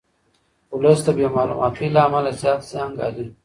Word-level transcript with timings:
ولس 0.75 0.99
د 1.05 1.07
بې 1.17 1.27
معلوماتۍ 1.35 1.87
له 1.95 2.01
امله 2.07 2.31
زیات 2.41 2.61
زیان 2.71 2.91
ګالي. 2.99 3.25